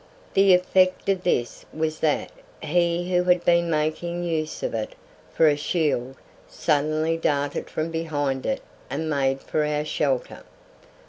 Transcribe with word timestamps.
The 0.33 0.55
effect 0.55 1.09
of 1.09 1.21
this 1.21 1.63
was 1.71 1.99
that 1.99 2.31
he 2.63 3.13
who 3.15 3.25
had 3.25 3.45
been 3.45 3.69
making 3.69 4.23
use 4.23 4.63
of 4.63 4.73
it 4.73 4.95
for 5.31 5.47
a 5.47 5.55
shield 5.55 6.15
suddenly 6.49 7.17
darted 7.17 7.69
from 7.69 7.91
behind 7.91 8.47
it 8.47 8.61
and 8.89 9.11
made 9.11 9.41
for 9.41 9.63
our 9.63 9.85
shelter. 9.85 10.41